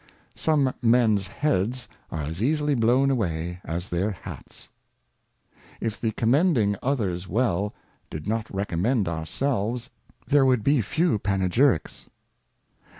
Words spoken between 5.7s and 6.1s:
If the